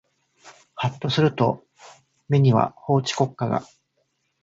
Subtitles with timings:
[0.73, 1.63] はっとすると
[2.27, 3.61] 目には法治国家が